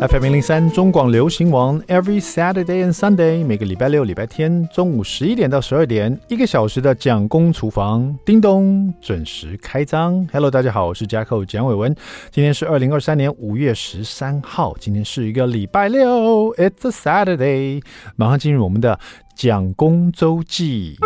[0.00, 10.26] FM 零零三中广流行王，Every Saturday and Sunday，每个礼拜六、礼拜天中午十一点到十二点，一个小时的蒋公厨房，叮咚准时开张。
[10.32, 11.94] Hello，大家好，我是 jack 蒋伟文，
[12.30, 17.82] 今天是二零二三年五月十三号，今天是一个礼拜六，It's a Saturday，
[18.16, 18.98] 马上进入我们的
[19.34, 20.96] 蒋公周记。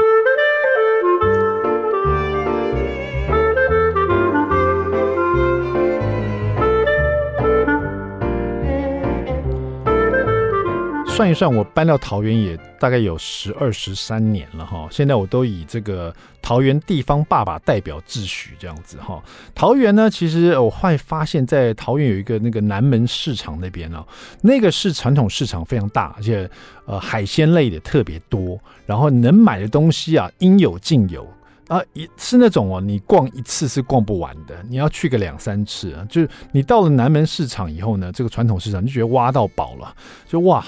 [11.14, 14.88] 算一算，我搬到桃园也大概有十二十三年了哈。
[14.91, 19.22] 现在我都以这个桃园地方爸爸代表自诩这样子哈。
[19.55, 24.05] 桃园呢，其实我会发现，在桃园有一个那个南门市场那边哦，
[24.42, 26.50] 那个是传统市场非常大，而且
[26.84, 31.24] 呃海鲜类的特别多，然后能买的东西啊应有尽有
[31.69, 36.05] 啊，也是那种哦，你逛一次是逛不完的，你要去个两三次啊。
[36.10, 39.94] 就是你到了南门市场以后呢，这个传统市场就觉得挖到宝了，
[40.28, 40.66] 就哇。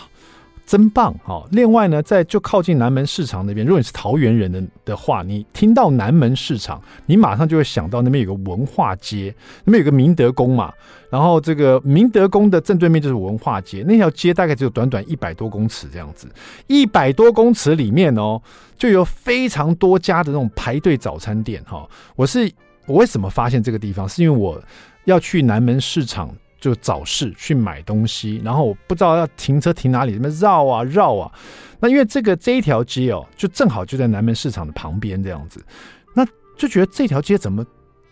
[0.67, 1.47] 真棒哈！
[1.53, 9.33] 另外呢，在就靠近南门市场那边，如果你是桃园人的的话，你听到南门市场，你马上就会想到那边有个文化街，
[9.65, 10.73] 那边有个明德宫嘛。
[11.09, 16.29] 然后这个明德宫的正对面就是文化街，那条街大概只有短短一百多公尺这样子。
[16.67, 18.43] 一百多公尺里面哦，
[18.77, 21.89] 就有非常多家的那种排队早餐店哈。
[22.17, 22.53] 我是
[22.87, 24.61] 我为什么发现这个地方，是因为我
[25.05, 26.29] 要去南门市场。
[26.67, 31.33] 就早市去买东西，然后我不知道要停车停哪里，什么绕啊绕啊。
[31.79, 35.65] 那因为这个这一条街哦，就正好就在南门市场的旁边这样子，
[36.13, 37.65] 那就觉得这条街怎么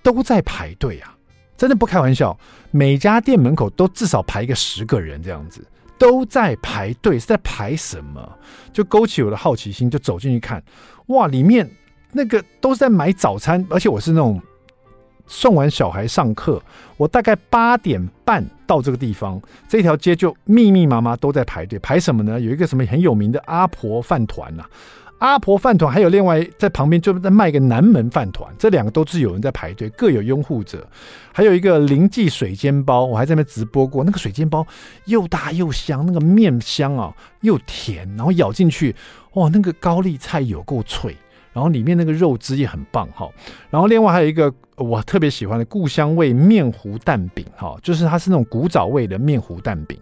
[0.04, 1.16] 都在排队啊？
[1.56, 2.38] 真的不开玩笑，
[2.70, 5.66] 每家店门口都至少排一个十个人这样子，
[5.98, 8.38] 都在排队，是在排什么？
[8.72, 10.62] 就勾起我的好奇心，就走进去看，
[11.06, 11.68] 哇，里面
[12.12, 14.40] 那个都是在买早餐，而且我是那种。
[15.26, 16.62] 送完小孩上课，
[16.96, 22.40] 我大概八点半到这个地方，这条街就密密麻麻都在排队，排什么呢？
[22.40, 24.64] 有一个什么很有名的阿婆饭团呐，
[25.18, 30.86] 阿婆饭团，还有另外在旁边就在卖个南门饭团，这两个都是有人在排队，各有拥护者。
[31.32, 34.66] 还有一个林记水煎包，我还在那边直播过，那个水煎包
[35.06, 38.94] 又大又香，那个面香啊又甜，然后咬进去，
[39.32, 41.16] 哇，那个高丽菜有够脆。
[41.54, 43.30] 然后里面那个肉汁也很棒哈，
[43.70, 49.96] 然后另外还有一个我特别喜欢的故乡味面糊蛋饼哈，就是它是那种古早味的面糊蛋饼，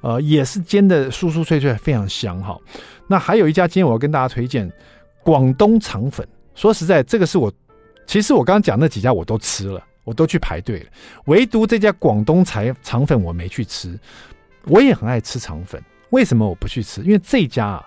[0.00, 2.58] 呃，也是煎的酥酥脆脆，非常香哈。
[3.06, 4.70] 那还有一家，今天我要跟大家推荐
[5.22, 6.26] 广东肠粉。
[6.56, 7.52] 说实在，这个是我
[8.04, 10.86] 其实我刚刚讲那几家我都吃了，我都去排队了，
[11.26, 13.96] 唯独这家广东肠肠粉我没去吃。
[14.64, 17.02] 我也很爱吃肠粉，为什么我不去吃？
[17.02, 17.86] 因为这家啊，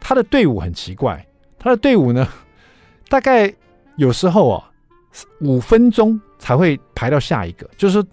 [0.00, 1.24] 他的队伍很奇怪，
[1.58, 2.26] 他的队伍呢。
[3.08, 3.52] 大概
[3.96, 4.70] 有时候啊，
[5.40, 8.04] 五分钟才会排到下一个，就是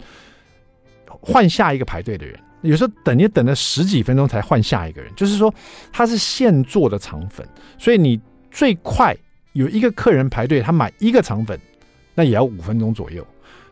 [1.06, 2.38] 换下一个排队的人。
[2.62, 5.52] 有时候等也等了十几分钟才换下一个人，就是说
[5.92, 7.46] 他是现做的肠粉，
[7.78, 8.18] 所以你
[8.50, 9.14] 最快
[9.52, 11.60] 有一个客人排队，他买一个肠粉，
[12.14, 13.26] 那也要五分钟左右。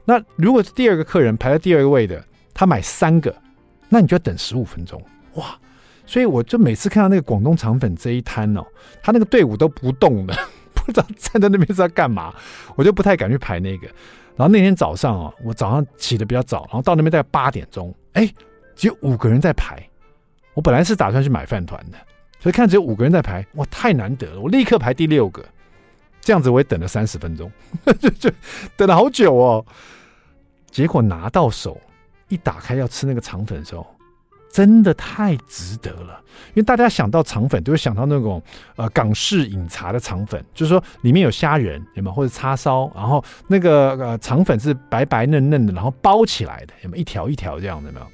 [0.05, 2.22] 那如果是第二个客人排在第二个位的，
[2.53, 3.34] 他买三个，
[3.88, 5.03] 那你就要等十五分钟。
[5.34, 5.59] 哇！
[6.05, 8.62] 所以我就每次看到那个广东肠粉这一摊哦，
[9.03, 10.37] 他那个队伍都不动的。
[10.84, 12.34] 不知道站在那边是要干嘛，
[12.76, 13.87] 我就不太敢去排那个。
[14.37, 18.28] 然后那天早上啊，我早上起得比较早，然后到那边大概八点钟，哎，
[18.75, 19.82] 只有五个人在排。
[20.54, 21.98] 我本来是打算去买饭团的，
[22.41, 24.41] 所以看只有五个人在排，哇，太难得了！
[24.41, 25.44] 我立刻排第六个，
[26.20, 27.50] 这样子我也等了三十分钟，
[28.00, 28.31] 就就
[28.76, 29.64] 等了好久哦。
[30.70, 31.81] 结果拿到手
[32.28, 33.87] 一打开要吃那个肠粉的时候。
[34.53, 38.41] 真的太值得了，因为大家想到肠粉都会想到那种
[38.77, 48.07] 呃港式饮茶的肠粉，就是说里面有虾仁，有没有或者叉烧，然后那个呃肠粉是白白嫩嫩的，然后包起来的，有没有一条一条这样的有没有？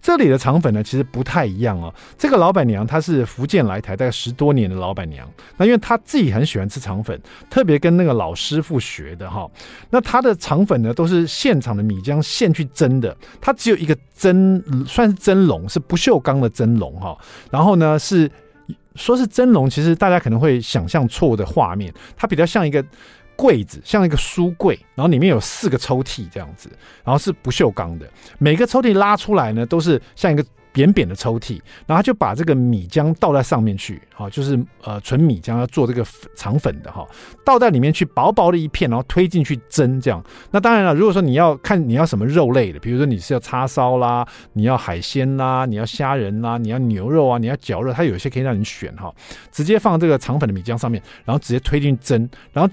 [0.00, 1.92] 这里的肠粉呢，其实不太一样哦。
[2.16, 7.20] 这个老板娘她是福建来台大概十多年的老板娘，那因为她自己很喜欢吃肠粉，
[7.50, 9.50] 特别跟那个老师傅学的哈。
[9.90, 17.16] 那她的肠粉呢，都是现场的米浆现去蒸的，它只有一个蒸，算是蒸笼，是不锈钢的蒸笼哈。
[17.50, 18.30] 然后呢，是
[18.94, 22.84] 说是蒸笼，其实大家可能会想象错的画面，它比较像一个。
[23.36, 26.70] 柜子像一个书柜，然后里面有四个抽屉这样子，
[27.04, 36.04] 然后是不锈钢的，每个抽屉拉出来呢都是像一个扁扁的抽屉，然后他就把这个米浆倒在上面去，哈，就是呃纯米浆要做这个
[36.34, 37.06] 肠粉的哈，
[37.44, 40.22] 倒在里面去薄薄的一片，然后推进去蒸这样。
[40.50, 49.10] 那当然了，如果说你要看你要什么肉类的，比如说你是要叉烧啦，你要海鲜啦，你要虾仁啦，你要牛肉啊，你要绞肉，它有一些可以让你选哈，
[49.50, 52.70] 直接放这个肠粉的米浆上面，然后直接推进去蒸，然后。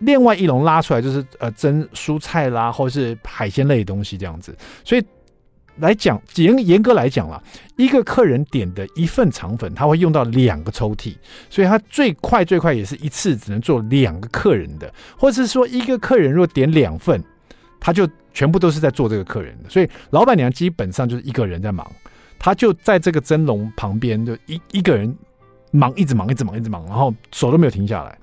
[0.00, 5.04] 另外一笼拉出来就是呃蒸蔬菜啦，或是海鲜类的东西这样子，所以
[5.76, 7.42] 来讲，严严格来讲啦，
[7.76, 11.14] 一个客人点的一份肠粉，他会用到两个抽屉，
[11.48, 17.22] 所以他最快最快也是一次只能做两个客人的，或者是说一个客人若点两份，
[17.78, 21.88] 他就全部都是在做这个客人的，所以老板娘基本上就是一个人在忙，
[22.38, 25.16] 他就在这个蒸笼旁边，就一一个人
[25.70, 28.18] 忙，一直忙，一直忙，一直忙，然后手都没有停下来。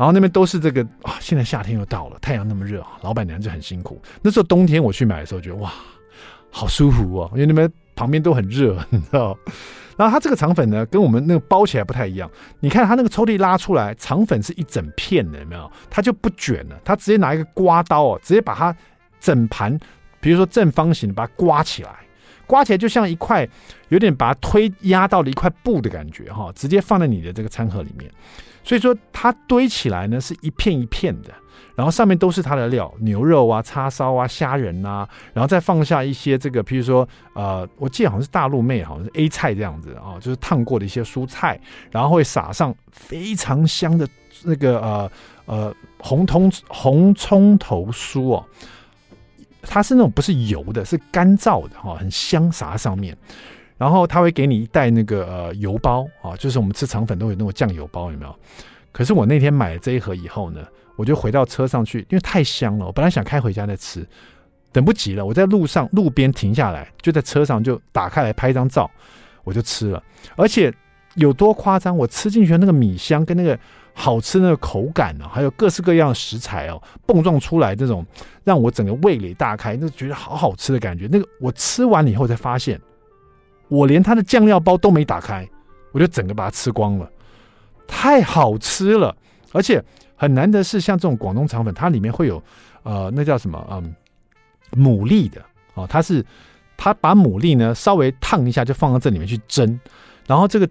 [0.00, 4.00] 然后那边都是这个啊，现在夏天又到了，太阳那么热，老板娘就很辛苦。
[4.22, 5.70] 那时候冬天我去买的时候，觉得哇，
[6.50, 9.36] 好舒服哦，因为那边旁边都很热， 你知道。
[9.98, 12.30] 然后它这个肠粉呢，跟我们那个包起来不太一样。
[12.60, 15.70] 你看它那个抽屉拉出来，肠粉是一整片的，有没有？
[15.90, 18.74] 它就不卷了，它直接拿一个刮刀哦，直接把它
[19.20, 19.78] 整盘，
[20.18, 21.90] 比如说正方形，把它刮起来，
[22.50, 23.48] 刮起来就像一块
[23.90, 28.10] 有点把它推压到了一块布的感觉哈，直接放在你的这个餐盒里面。
[28.64, 31.32] 所以说它堆起来呢是一片一片的，
[31.74, 41.58] 然后上面都是它的料，牛肉啊、叉烧啊、虾仁啊，然后再放下一些这个，譬如说呃，我记得好像是大陆妹，好像是 A 菜这样子啊，就是烫过的一些蔬菜，
[41.90, 44.06] 然后会撒上非常香的
[44.44, 45.10] 那个呃
[45.46, 48.44] 呃红葱红葱头酥哦，
[49.62, 53.16] 它是那种不是油的，是干燥的哈，很香，撒上面。
[53.76, 58.36] 然后他会给你一袋那个呃油包啊，就是我们吃肠粉都有那种酱油包，有没有？
[58.92, 60.60] 可是我那天买了这一盒以后呢，
[60.96, 64.06] 我就回到车上去，因为太香了，我本来想开回家再吃，
[64.70, 68.90] 等不及了，我在路上路边停下来，就在车上就打开来拍张照，
[69.44, 70.02] 我就吃了。
[70.36, 70.70] 而且
[71.14, 73.58] 有多夸张，我吃进去的那个米香跟那个
[74.00, 78.04] 好吃那个口感呢、啊，还有各式各样的食材哦，碰撞出来这种
[78.42, 81.06] 让我整个味蕾大开，那觉得好好吃的感觉。
[81.12, 82.80] 那个我吃完了以后才发现。
[83.68, 85.48] 我连它的酱料包都没打开，
[85.92, 87.08] 我就整个把它吃光了，
[87.86, 89.16] 太好吃了，
[89.52, 89.80] 而且
[90.16, 92.42] 很难得是像这种广东肠粉，它里面会有
[92.82, 93.94] 呃那叫什么嗯
[94.72, 95.40] 牡蛎的
[95.74, 96.24] 哦，它是
[96.76, 99.78] 它把牡蛎呢稍微烫一下就放到这里面去蒸，
[100.26, 100.68] 然后这个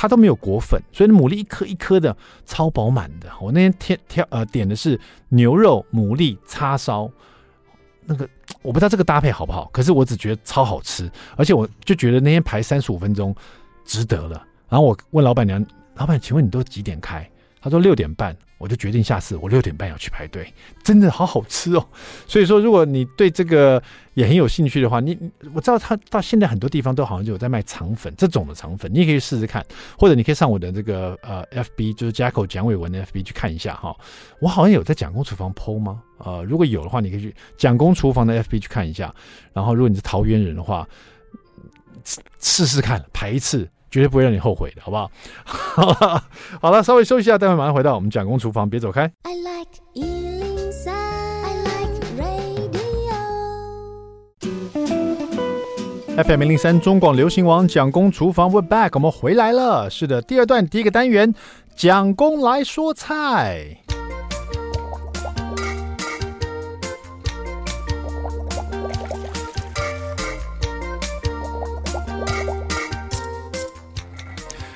[0.00, 2.16] 它都没有果粉，所以牡蛎一颗一颗的
[2.46, 3.28] 超饱满的。
[3.40, 4.96] 我那天挑挑呃点的是
[5.30, 7.10] 牛肉牡蛎叉烧。
[8.06, 8.28] 那个
[8.62, 13.34] 我不知道这个搭配好不好，可是我只觉得超好吃，而且我就觉得那天排三十五分钟
[13.84, 14.46] 值得了。
[14.68, 15.66] 然后我问老板娘
[15.98, 17.28] ：“老板，请问你都几点开？”
[17.60, 20.52] 他说：“六点半。”我就决定下次我六点半要去排队，
[20.82, 21.88] 真的好好吃哦。
[22.26, 23.82] 所以说，如果你对这个
[24.14, 25.16] 也很有兴趣的话，你
[25.54, 29.64] 我知道他到现在很多地方都好像就有在卖肠粉这种的肠粉，你也可以试试看，
[29.96, 33.96] 或者你可以上我的这个呃 FB，就是 Jacko 蒋伟文的 FB 去看一下哈。
[34.40, 36.02] 我好像有在蒋公厨房 PO 吗？
[36.18, 39.14] 呃，如果有的话，你可以去蒋公厨房的 FB 去看一下。
[39.52, 40.84] 然后，如果你是桃园人的话，
[42.40, 43.68] 试试看排一次。
[43.90, 45.10] 绝对不会让你后悔的，好不好？
[45.44, 46.24] 好了，
[46.60, 49.10] 好了，稍微休息一下，待会马上回到我们蒋公厨房，别走开。
[49.22, 52.38] I like 103, I like radio.
[56.22, 59.88] FM 零零三中广流行王蒋公厨房，We're back，我们回来了。
[59.88, 61.34] 是的，第二段第一个单元，
[61.76, 63.84] 蒋公来说菜。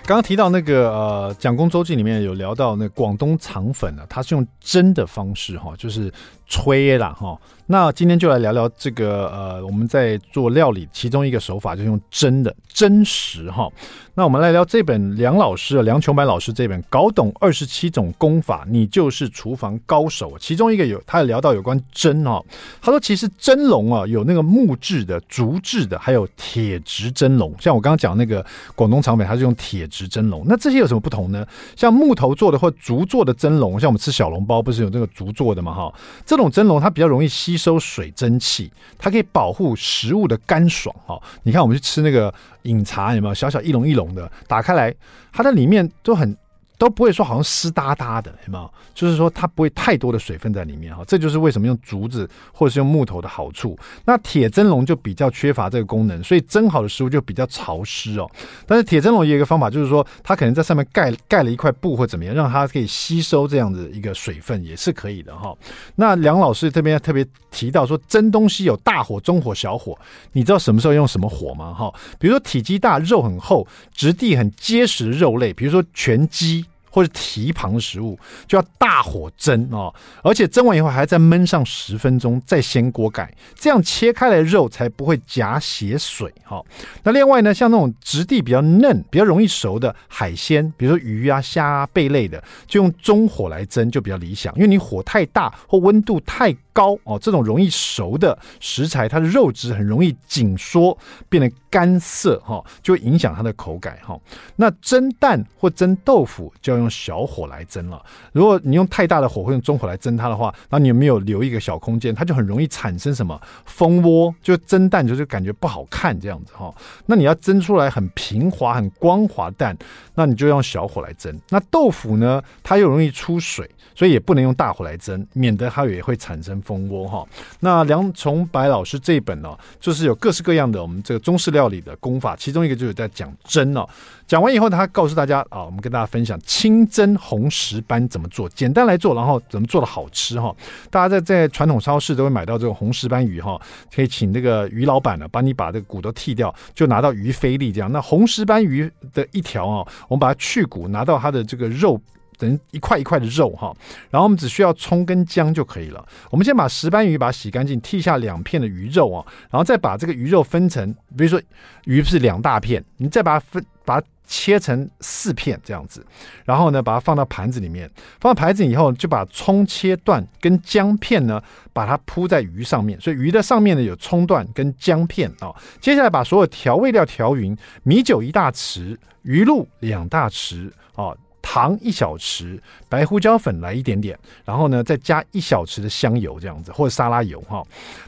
[0.04, 6.12] 刚刚提到那个呃，蒋公周记里面有聊到那广东肠粉呢，它是用蒸的方式哈，就是
[6.52, 7.38] 吹啦哈。
[7.66, 13.66] 那今天就来聊聊这个呃，我们在做料理其中一个手法，就是用蒸的真实哈。
[14.14, 20.32] 那我们来聊这本梁老师梁琼白老师这本《搞懂二十七种功法，你就是厨房高手》。
[20.38, 22.44] 其中一个有他有聊到有关蒸哦，
[22.82, 27.54] 他说其实蒸笼啊有那个木质的、竹制的，还有铁质蒸笼。
[27.58, 28.44] 像我刚刚讲那个
[28.74, 30.44] 广东肠粉，它是用铁质蒸笼。
[30.46, 31.46] 那这些有什么不同呢？
[31.74, 35.94] 像木头做的或竹做的蒸笼，像我们吃小笼包不是有那个竹做的嘛哈？
[36.26, 41.16] 这种这种蒸笼它比较容易吸收水蒸气，它可以保护食物的干爽哈。
[41.44, 42.32] 你看我们去吃那个。
[42.62, 44.30] 饮茶有没有小小一笼一笼的？
[44.46, 44.94] 打开来，
[45.32, 46.36] 它的里面都很。
[46.82, 48.68] 都不会说好像湿哒哒的，有没有？
[48.92, 53.78] 就是说它不会太多的水分在里面哈，这就是为什么用竹子或者是用木头的好处。
[54.04, 58.28] 那铁蒸笼就比较缺乏这个功能，所以蒸好的食物就比较潮湿哦。
[58.66, 65.56] 但是铁蒸笼有一个方法，就是说它可能在上面盖盖了一块布或怎么样，让它可以吸收这样子一个水分也是可以的哈。
[65.94, 69.96] 那梁老师这边特别提到说，蒸东西有大火、中火、小火，
[70.32, 71.72] 你知道什么时候用什么火吗？
[71.72, 76.66] 哈，比如说体积大、肉很厚、质地很结实的肉类，比如说全鸡。
[76.92, 86.62] 或者蹄膀的食物，就要大火蒸哦，而且蒸完以后还要再焖上十分钟，再掀锅盖，这样切开来的肉才不会夹血水哈。
[87.02, 100.96] 那另外呢，像那种质地比较嫩、比较容易熟的海鲜，比如说鱼啊、虾啊、贝类的，就用中火来蒸就比较理想，因为你火太大或温度太高哦，这种容易熟的食材，它的肉质很容易紧缩，
[101.30, 104.14] 变得干涩哈，就影响它的口感哈。
[104.56, 108.04] 那蒸蛋或蒸豆腐就要用小火来蒸了。
[108.32, 116.70] 如果你用太大的火或用中火来蒸它的话，那你有没有留一个小空间，它就很容易产生什么蜂窝，就蒸蛋就是感觉不好看这样子哈。
[117.06, 119.74] 那你要蒸出来很平滑、很光滑蛋，
[120.14, 121.34] 那你就用小火来蒸。
[121.48, 123.70] 那豆腐呢，它又容易出水。
[123.94, 127.26] 所以也不能用大火来蒸，免得它也会产生蜂窝哈。
[127.60, 133.88] 那梁崇白老师这一本呢，就是有各式各样的我们这个中式料理的功法，其中一个就是在讲蒸哦。
[134.26, 140.54] 讲完以后，他告诉大家啊，我们跟大家分享清蒸红石斑怎么做，简单来做，然后怎么做的好吃哈。
[140.90, 143.60] 大家在在传统超市都会买到这种红石斑鱼哈，
[143.94, 147.92] 可以请那个鱼老板呢，帮你把这个骨头剃掉，就拿到鱼菲力这样。
[147.92, 152.00] 那红石斑鱼的一条啊，我们把它去骨，拿到它的这个肉。
[152.42, 153.72] 等一块一块的肉哈，
[154.10, 156.04] 然后我们只需要葱跟姜就可以了。
[156.28, 161.40] 我们先把石斑鱼把它洗干净，剔下两片的鱼肉啊，然后再把这个鱼肉分成，比如说
[161.84, 166.04] 鱼是两大片，你再把它分，把它切成四片这样子，
[166.44, 171.40] 然后呢，把它放到盘子里面，放到盘子以后，就把葱切断跟姜片呢，
[171.72, 175.54] 把它铺在鱼上面，所以鱼的上面呢有葱段跟姜片啊。
[175.80, 181.14] 接下来把所有调味料调匀，米酒一大匙，鱼露两大匙啊。
[181.42, 182.58] 糖一小匙，
[182.88, 187.62] 白胡椒粉来一点点，然后呢，再加一小匙的香油，这样子或者沙拉油哈。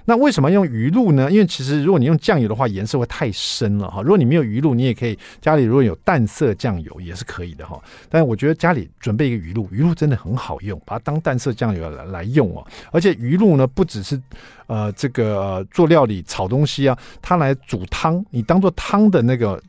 [0.05, 1.31] 那为什么用鱼露呢？
[1.31, 4.01] 因为其实如果你用酱油的话，颜色会太深了哈。
[4.01, 7.83] 如果你没有鱼露，你也可以家里如果有淡色酱油也是可以的哈。
[8.09, 12.65] 但是我觉得家里准备一个鱼露，鱼露真的很好用，把它当淡色酱油来来用哦。
[12.93, 14.21] 而且鱼露呢，不只是
[14.67, 19.61] 呃这个、做料理炒东西啊，它来煮汤，你当做汤的那个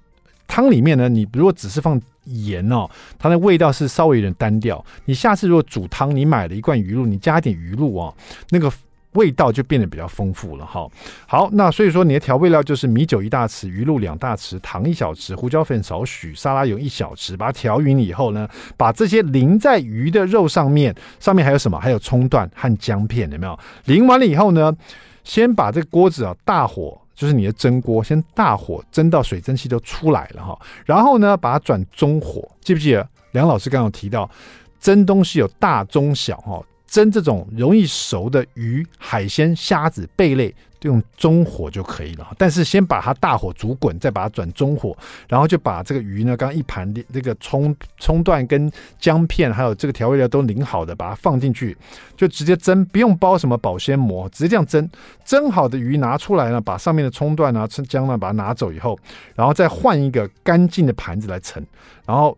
[0.47, 2.01] 汤里面呢，你如果只是放。
[2.27, 4.83] 盐哦，它的味道是稍微有点单调。
[5.05, 8.11] 你下次如果煮汤，你买了一罐鱼露，你加一点鱼露哦，
[8.49, 8.67] 那个
[9.11, 10.89] 味道就变得比较丰富了哈。
[11.27, 21.79] 好，那所以说你的调味料就是米酒一大匙，鱼露两大匙，糖一小匙，胡椒粉少许，沙拉油一小匙，把它调匀以后呢，把这些淋在鱼的肉上面，上面还有什么？
[21.79, 23.55] 还有葱段和姜片，有没有？
[23.85, 24.75] 淋完了以后呢，
[25.23, 26.99] 先把这个锅子啊大火。
[27.15, 34.29] 就是你的蒸锅，先大火蒸到水蒸气都出来了哈，然后呢，把它转中火，记不记得梁老师刚刚有提到，
[34.79, 36.61] 蒸东西有大中小哈。
[36.87, 40.53] 蒸这种容易熟的鱼、海鲜、虾子、贝类，
[40.85, 42.31] 用中火就可以了。
[42.37, 44.95] 但是先把它大火煮滚，再把它转中火，
[45.27, 51.75] 然后就把这个鱼呢，刚一盘这个葱葱段跟姜片，还有这个调味料都淋好的，把它放进去，
[52.15, 54.89] 就直接蒸，不用包什么保鲜膜，直接这样蒸。
[55.25, 58.97] 蒸好的鱼拿出来呢，把上面的葱段啊、葱姜呢，把它拿走以后，
[59.35, 61.65] 然后再换一个干净的盘子来盛，
[62.05, 62.37] 然后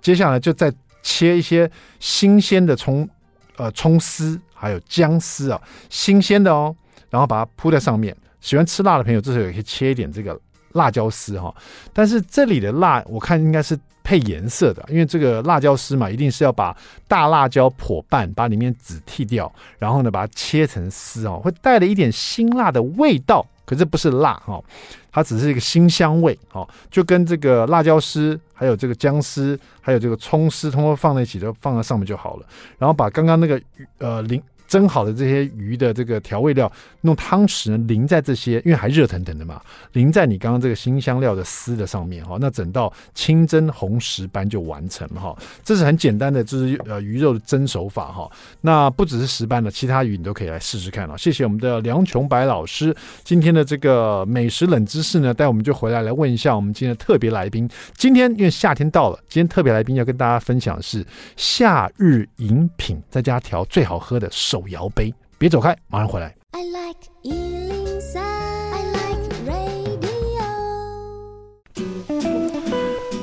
[0.00, 0.72] 接下来就再
[1.02, 3.08] 切一些新鲜的葱。
[3.56, 6.74] 呃，葱丝还有姜丝啊，新鲜的哦，
[7.14, 8.12] 然后把它铺在上面。
[8.40, 10.36] 喜欢吃辣的朋友，这时候也可以切一点这个
[10.72, 11.54] 辣椒丝哈。
[11.92, 23.46] 但是这里的辣，我看应该是配颜色的，因为这个辣椒丝嘛，一定是要把大辣椒剖半，把里面籽剔掉，然后呢，把它切成丝哦，会带了一点辛辣的味道。
[23.64, 24.62] 可是不是辣哈，
[25.10, 32.46] 它只是一个辛香味哈，就跟这个辣椒丝、还有这个姜丝、还有这个葱丝，通通放在一起，都放在上面就好了。
[32.76, 33.58] 然后把刚刚那个
[33.96, 34.42] 呃淋。
[34.66, 36.70] 蒸好的这些鱼的这个调味料，
[37.02, 39.60] 用汤匙呢淋在这些，因为还热腾腾的嘛，
[39.92, 45.36] 淋在你刚刚这个辛香料的丝的上面哈，那整道清蒸红石斑就完成了哈。
[45.62, 48.30] 这是很简单的，就是呃鱼肉的蒸手法哈。
[48.62, 51.16] 那不只是石斑的，其他鱼你都可以来试试看啊。
[51.16, 57.68] 谢谢我们的梁琼白老师今天的这个美食冷知识呢，待我们就回来来问一下我们今天的特别来宾。
[57.96, 61.04] 今天因为夏天到了，今天特别来宾要跟大家分享是
[61.36, 64.28] 夏日饮品，在家调最好喝的。
[64.54, 66.32] 手摇杯，别走开，马上回来。
[66.52, 70.44] I like 103, I like radio.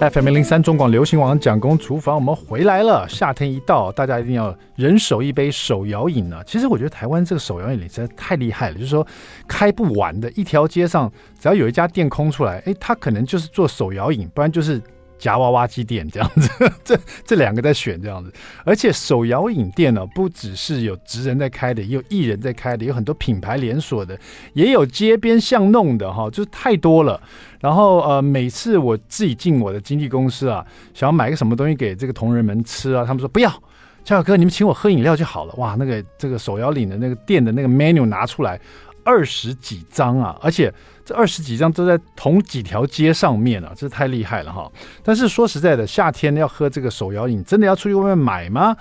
[0.09, 3.07] FM 零零三中广流行网蒋公厨房，我们回来了。
[3.07, 6.43] 夏天一到，大家一定要人手一杯手摇饮呢。
[6.45, 9.07] 其实我觉得台湾这个手摇饮实在太厉害了，就是说
[9.47, 11.09] 开不完的，一条街上
[11.39, 14.81] 只要有一家店空出来，哎，他可能就是做手摇饮，不然就是。
[15.21, 16.49] 夹娃娃机店这样子，
[16.83, 18.33] 这这两个在选这样子。
[18.65, 24.19] 而且手摇饮店呢，不只是有职人在开的，也有艺人在开的，有很多品牌连锁的，
[24.53, 27.21] 也有街边巷弄的哈，就是太多了。
[27.59, 33.49] 然后呃，每次我自己进我的经纪公司啊，想要买个什么东西给这个同仁们吃啊，他们说不要。
[34.03, 35.53] 小小哥，你们请我喝饮料就好了。
[35.57, 38.59] 哇，那个这个手摇饮的那个店的那个 menu 拿出来
[39.03, 40.73] 二十几张啊，而且
[41.05, 44.71] 这二十几张都在同几条街上面啊，这太厉害了哈。
[45.03, 48.75] 但是说实在的，夏天要喝这个手摇饮，真的要出去外面买吗？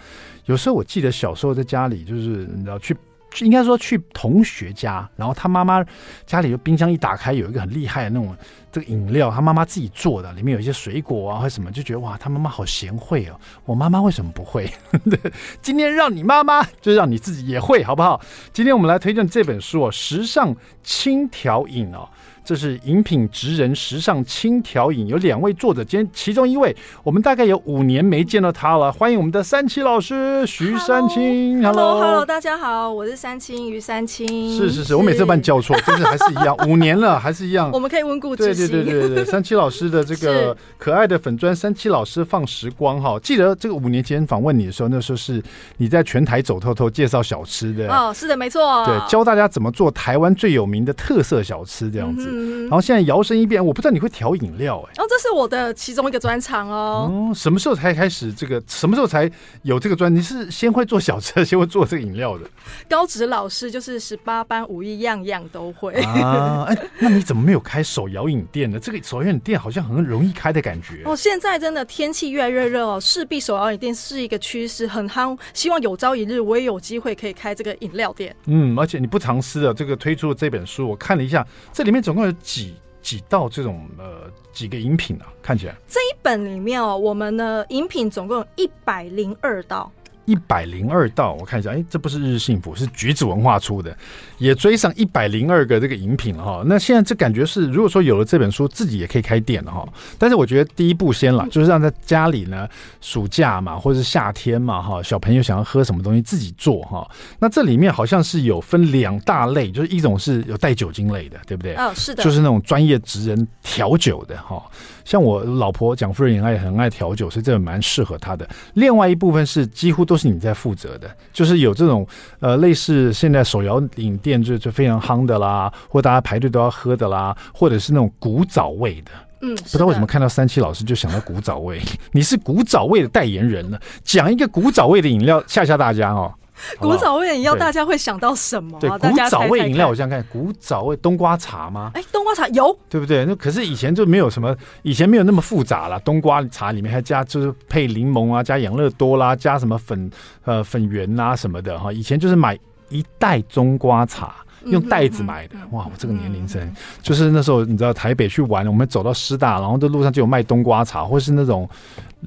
[0.47, 2.97] 有时候我记得小时候在家里，就是你知道去。
[3.41, 5.85] 应该说去同学家，然后他妈妈
[6.27, 8.37] 家里的冰箱一打开，有一个很厉害的那种
[8.73, 13.39] 这个饮料，他妈妈自己做的，里面有一些水果啊或什么，就觉得哇，他妈妈好贤惠哦。
[13.65, 14.71] 我妈妈为什么不会？
[15.63, 18.21] 今天让你妈妈，就让你自己也会，好不好？
[18.53, 22.09] 今天我们来推荐这本书哦，《时尚轻调饮》哦。
[22.45, 28.91] 这是饮品职人时尚轻调饮，有两位作者，今天其中一位，我们大概有五年没见到他了。
[28.91, 31.63] 欢迎我们的三七老师徐三清。
[31.63, 34.57] Hello，Hello，大家好，我是三清于三清。
[34.57, 37.71] 是是是， 我每次都把你叫错，真是还是一样，五年了还是一样。
[37.73, 38.67] 我们可以温故知新。
[38.67, 43.19] 对对对对对， 三七老师的这个可爱的粉砖，三七老师放时光哈。
[43.21, 45.41] 记得这个五年前访问你的时候，那时候是
[45.77, 47.89] 你在全台走透透介绍小吃的。
[47.93, 48.85] 哦，是的，没错。
[48.87, 52.30] 对，教大家怎么做台湾最有名的特色小吃这样子。
[52.31, 55.03] 嗯、然后现在摇身一变，我不知道你会调饮料哎、欸。
[55.03, 57.31] 哦，这是我的其中一个专长哦。
[57.31, 58.63] 哦，什么时候才开始这个？
[58.67, 59.31] 什么时候才
[59.63, 60.15] 有这个专？
[60.15, 62.45] 你是先会做小吃，先会做这个饮料的？
[62.89, 66.65] 高职老师就是十八般武艺，样样都会啊。
[66.69, 68.79] 哎，那你怎么没有开手摇饮店呢？
[68.79, 71.03] 这个手摇饮店好像很容易开的感觉。
[71.05, 75.39] 哦，现在真的天气越来越热哦，势必手摇饮店是一个趋势，很夯。
[75.53, 78.35] 希望有朝一日我也有机会可以开这个饮料店。
[78.47, 82.75] 嗯，而且你不藏私的这个推出的这本书，我看了一下，这里面总共有几。
[83.03, 89.91] 几道这种呃几个饮品啊，看起来这一本里面哦，我们的饮品总共有一百零二道。
[90.25, 93.97] 一百零二道，我看一下，哎，这不是日日幸福，是橘子文化出的，
[94.39, 96.63] 也追上一百零二个这个饮品了哈。
[96.67, 99.87] 那现在这感觉是，如果说有了这本书，自己也可以开店了哈。
[100.19, 102.69] 但是我觉得第一步先了，就是让在家里呢，
[103.01, 107.09] 暑假嘛，或者是夏天嘛哈，小朋友想要喝什么东西自己做哈。
[107.39, 111.75] 那这里面好像是有分两大类，就是一种是有带酒精类的，对不对？
[111.75, 114.63] 哦，是的，就是那种专业职人调酒的哈。
[115.05, 118.49] 像我老婆蒋夫人也爱很爱调酒，所以这个蛮适合她的。
[118.75, 122.07] 另外一部分是几乎都是你在负责的，就是有这种
[122.41, 129.11] 呃类似现在手摇饮店就就非常夯的啦，或大家排队都要喝的啦，或者是那种古早味的。
[129.43, 131.81] 嗯，不知道为什么看到三七老师就想到古早味，
[132.13, 133.79] 你是古早味的代言人呢？
[134.05, 136.31] 讲一个古早味的饮料吓吓大家哦。
[136.79, 138.79] 古早味饮料，大家会想到什么？
[138.81, 141.91] 对，古早味饮料，我想想看，古早味冬瓜茶吗？
[141.95, 143.25] 哎，冬瓜茶有，对不对？
[143.25, 145.99] 那可是以前就没有什么，以前没有那么复杂了。
[146.01, 150.11] 冬瓜茶里面还加，就是配柠檬啊，加养乐多啦，加什么粉
[150.45, 151.93] 呃粉圆啊什么的哈。
[151.93, 155.57] 以前就是买一袋冬瓜茶，用袋子买的。
[155.71, 156.61] 哇，我这个年龄层，
[157.03, 161.69] 就是那时候你知道台北去玩，我们走到师大，然后这路上就有卖冬瓜茶，或是那种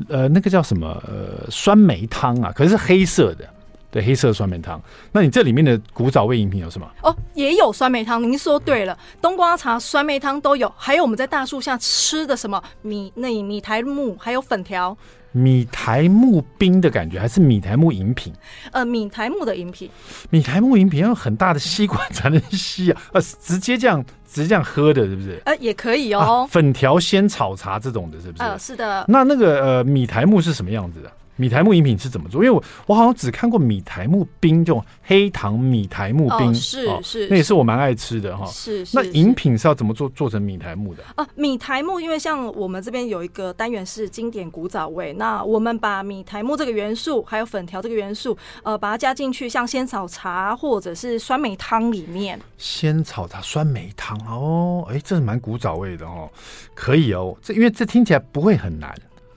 [0.10, 3.48] 呃那个叫什么呃酸梅汤啊，可是是黑色的。
[3.94, 4.82] 对，黑色酸梅汤。
[5.12, 6.90] 那你这里面的古早味饮品有什么？
[7.04, 8.24] 哦，也有酸梅汤。
[8.24, 10.74] 您说对了，冬瓜茶、酸梅汤都有。
[10.76, 14.98] 还有我们在大树下吃的什么米那米苔木，还有粉条。
[15.32, 18.34] 米苔木冰的感觉，还是米苔木饮品？
[18.72, 19.88] 呃，米苔木的饮品。
[20.32, 25.40] 米苔木饮品要用很大的吸管才能吸啊，呃，直接这样直接这样喝的，是不是？
[25.46, 26.20] 呃，也可以哦。
[26.20, 28.44] 啊、粉条鲜草茶这种的，是不是？
[28.44, 29.06] 呃，是的。
[29.08, 31.12] 那那个呃，米苔木是什么样子的？
[31.36, 32.44] 米苔木饮品是怎么做？
[32.44, 38.46] 因为我我好像只看过米苔木冰这种黑糖米苔木冰，哦、是是，那也是我蛮爱吃的哈。
[38.46, 41.04] 是是，那饮品是要怎么做做成米苔木的？
[41.16, 52.40] 啊，米苔木，因为像我们这边有一个单元是经典古早味，那我们把米苔木这个元素，还有粉条这个元素，呃，把它加进去，像仙草茶或者是酸梅汤里面。
[52.58, 56.30] 仙草茶、酸梅汤哦，哎，这是蛮古早味的哦，
[56.74, 58.94] 可以哦，这因为这听起来不会很难，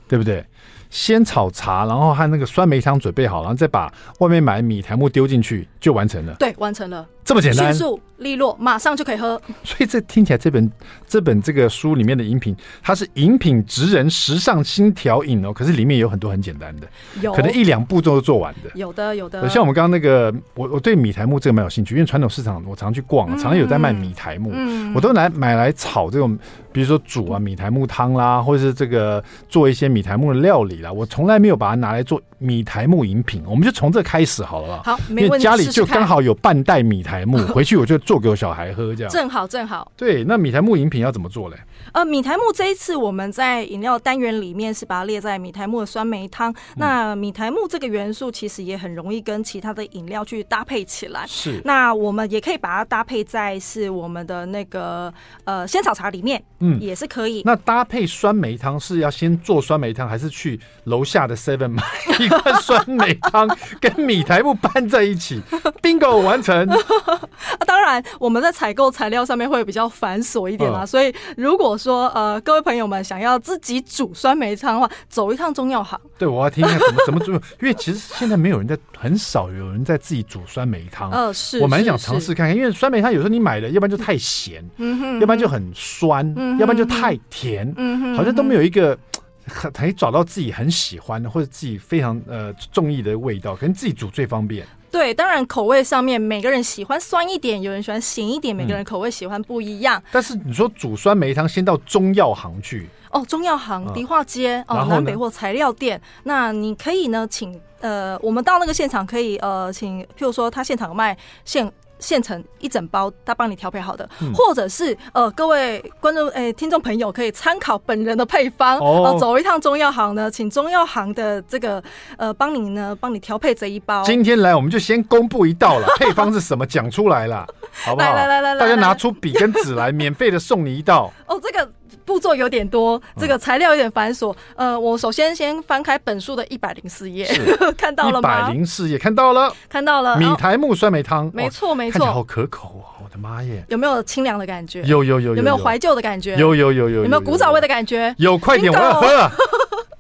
[0.07, 0.45] 对不对？
[0.91, 6.35] 先炒茶，然后和那个酸梅汤准备好，然后再把外面买米苔木丢进去，就完成了。
[6.35, 7.07] 对，完成了。
[7.25, 9.41] 这么简单，迅速利落，马上就可以喝。
[9.63, 10.73] 所以这听起来，这本
[11.07, 15.53] 这本这个书里面的饮品，它是饮品职人时尚新调饮哦。
[15.53, 16.89] 可是里面有很多很简单的，
[17.21, 18.71] 有可能一两步骤都做完的。
[18.75, 19.49] 有的，有的。
[19.49, 26.37] 像我们刚刚那个，我我对米苔木这个蛮有兴趣，因为传统市场我常去逛，常常有在卖米苔木，嗯、我都来买来炒这种，
[26.73, 30.93] 比如说煮啊米苔木汤啦，或者是这个做一些米苔木的料理啦。
[30.93, 34.83] 我从来没有把它拿来做米苔木饮品，我们就从这开始好了吧？
[34.85, 35.45] 好，没问题。
[35.45, 39.93] 家里就刚好有半袋米苔木， 回去我就做给我小孩喝，这样正好正好。
[39.95, 41.57] 对，那米苔木饮品要怎么做嘞？
[41.93, 46.51] 呃，米苔木这一次我们在饮料单元里面是把它列在米苔木的酸梅汤。
[46.53, 51.25] 嗯、那米苔木这个元素其实也很容易跟其他的饮料去搭配起来。
[51.27, 51.61] 是。
[51.65, 55.13] 那我们也可以把它搭配在是我们的那个
[55.45, 57.43] 呃仙草茶里面，嗯，也是可以。
[57.45, 61.83] 那搭配酸梅汤是要先做酸梅汤，还是去楼下的 Seven 买
[62.19, 63.49] 一罐酸梅汤
[63.81, 65.41] 跟米苔木拌在一起？
[65.83, 66.67] Bingo 完成。
[66.67, 75.99] 啊，当然我们在采购材料上面会比较繁琐一点啦，嗯、所以如果说呃，各位朋友们想要自己煮酸梅汤的话，走一趟中药行。
[76.19, 81.11] 对，我要听一下怎么怎么煮，因为其实现在没有人在，很少有人在自己煮酸梅汤。
[81.11, 88.99] 呃，是，我蛮想尝试看看，因为酸梅汤有时候你买的，要不然就太咸，嗯哼，要不然就很酸，嗯，要不然就太甜，嗯哼，好像都没有一个
[89.47, 94.67] 很可以找到自己很喜欢的或者自己非常呃中意的味道，可能自己煮最方便。
[94.91, 99.99] 对，当然口味上面每个人喜欢酸一点，有人喜欢咸一点，每个人口味喜欢不一样。
[99.99, 106.01] 嗯、但是你说煮酸梅汤，先到中药行去哦，中药行、迪化街哦，南北货材料店。
[106.25, 111.73] 那你可以呢，请呃，我们到那个现场可以呃，请譬如说他现场有卖现。
[111.99, 121.83] 现成一整包，他帮你调配好的，嗯、或者是呃，各位观众诶、欸，听众朋友可以参考本人的配方，哦、呃，走一趟中药行呢，请中药行的这个
[122.17, 124.03] 呃，帮你呢，帮你调配这一包。
[124.05, 128.13] 今天来，我们就先公布一道了， 配方是什么，讲出来了，好不好？
[128.15, 131.13] 来来来来，大家拿出笔跟纸来， 免费的送你一道。
[131.27, 131.69] 哦，这个。
[132.07, 134.35] 步骤有点多，这个材料有点繁琐。
[134.55, 137.29] 嗯、呃，我首先先翻开本书的一百零四页，
[137.77, 138.29] 看到了吗？
[138.29, 140.17] 一百零四页看到了，看到了。
[140.17, 143.03] 米苔木酸梅汤，没错没错，看起来好可口哦！
[143.05, 144.83] 我的妈耶，有没有清凉的感觉？
[144.83, 146.37] 有有有，有，没有怀旧的感觉？
[146.37, 148.15] 有有有有，有没有古早味的感觉？
[148.19, 149.31] 有，快点，我要喝了。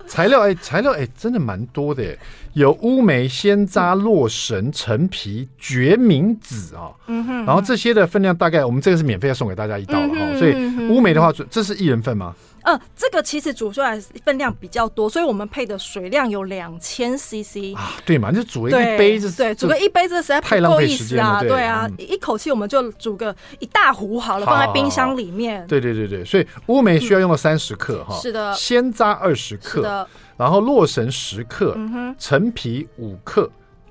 [0.06, 2.18] 材料哎，材料哎，真的蛮多的诶，
[2.54, 10.54] 有乌梅、鲜渣、洛神、陈皮、决明子啊，嗯哼，然后这些的分量大概，我们这个是免费要送给大家一道了哈，所以
[10.88, 12.34] 乌梅的话，这是一人份吗？
[12.66, 25.64] 嗯，这个其实煮出来分量比较多，所以我们配的水量有两千 CC 啊，对嘛，就煮一杯子，对，煮个一杯子实在不够意思啊，对啊，一口气我们就煮个一大壶好了，放在冰箱里面。
[25.68, 30.04] 对对对对，所以乌梅需要用到三十克哈，是的，鲜渣二十克，
[30.36, 33.48] 然后洛神十克，嗯哼，陈皮五克。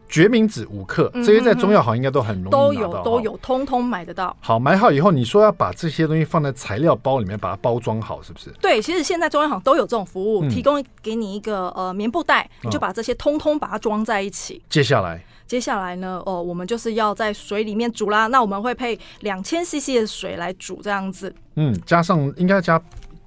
[0.08, 4.36] 决明子五克，这些在中药行应该都很容易都有都有，通通买得到。
[4.40, 8.50] 好，买好以后，你说要把这些东西放在材料包里面，把它包装好，是不是？
[8.62, 14.62] 对，其实现在中药行都有这种服务，提供给你一个呃棉布袋，你就把这些通通把它装在一起。
[14.70, 18.28] 接下来，接下来呢，哦，我们就是要在水里面煮啦。
[18.28, 21.34] 那我们会配两千 CC 的水来煮，这样子。
[21.56, 22.82] 嗯，加上应该要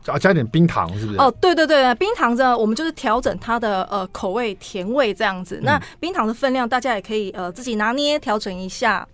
[0.09, 0.15] 加。
[0.15, 1.19] 啊，加点冰糖是不是？
[1.19, 5.57] 哦，对对对，冰糖呢我们就是调整它的呃口味甜味这样子。
[5.57, 9.07] 嗯、那冰糖的分量大家也可以呃自己拿捏调整一下。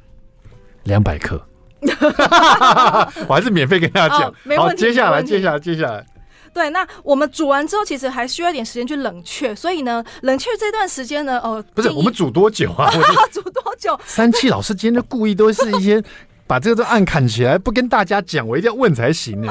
[0.84, 1.40] 两百克，
[3.26, 4.30] 我还是免费跟大家讲。
[4.30, 4.84] 哦、没问题。
[4.84, 6.04] 好，接下来接下来接下来，
[6.52, 12.90] 对，那我们煮完之后其实还需要一点时间去冷却，所以呢，冷却这段时间呢，哦、呃，不是我们煮多久啊？
[13.32, 13.98] 煮多久？
[14.04, 16.02] 三七老师今天就故意都是一些。
[16.46, 19.50] 把这个都暗砍起来，不跟大家讲，我一定要问才行呢。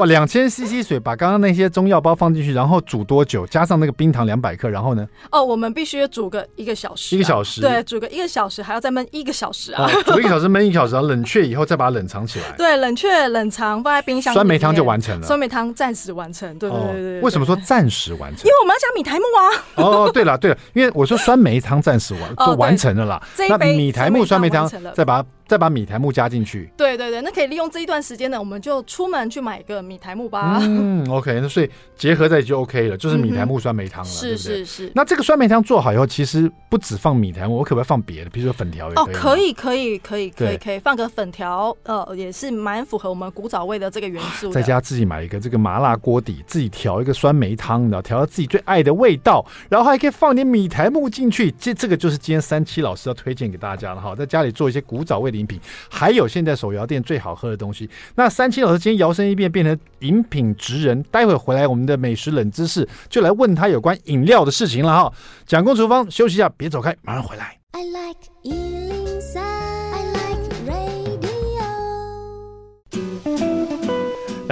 [0.00, 3.46] 哇，两千 CC 水，把刚刚那些中药包放进去，然后煮多久？
[3.46, 5.06] 加上那个冰糖两百克，然后呢？
[5.30, 7.60] 哦，我们必须煮个一个小时，一个小时。
[7.60, 9.86] 对，煮个一个小时，还要再焖一个小时啊。
[10.06, 12.46] 煮一个小时，焖一个小时，然后冷却以后再把它冷藏起来。
[12.56, 14.32] 对，冷却冷藏放在冰箱。
[14.32, 15.26] 酸梅汤就完成了。
[15.26, 16.58] 酸梅汤暂时完成。
[16.58, 17.20] 对对对对。
[17.20, 18.46] 为什么说暂时完成？
[18.46, 20.06] 因为我们要加米苔木啊。
[20.06, 23.22] 哦，对了对了，因为我说酸梅汤暂时完就完成了啦。
[23.50, 25.28] 那米苔木酸梅汤再把它。
[25.50, 30.60] 再把米苔木加进去，对对对，那可以利用这一段时间呢，我们就出门去买一个米苔木吧。
[30.60, 34.92] 嗯，OK，那所以结合在一起就 OK 了，就是米苔木酸梅汤了，是是是。
[34.94, 38.30] 那这个酸梅汤做好以后，其实不止放米苔目，我可不可以放别的？
[38.30, 39.04] 比如说粉条也可以。
[39.04, 44.50] 哦，可以可以可以可以可以放个粉条，呃，也是蛮符合我们古早味的这个元素。
[44.50, 51.50] 在家自己买一个这个麻辣锅底，自己调一个酸梅汤，然后调到自己最爱的味道，然后还可以放点米苔木进去。
[51.58, 55.58] 这这个就是今天三七老师要推荐给大家的哈，在家里做一些古早味的饮品，
[55.90, 56.28] 还有。
[56.28, 57.90] 现在手摇店最好喝的东西。
[58.14, 65.12] 那三七老师今天摇身一变变成饮品职人，待会回来我们的美食冷知识就来问他有关饮料的事情了哈。
[65.46, 67.56] 蒋公厨房休息一下，别走开，马上回来。
[67.72, 68.99] I like